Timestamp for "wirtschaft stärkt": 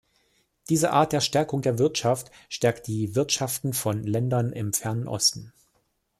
1.77-2.87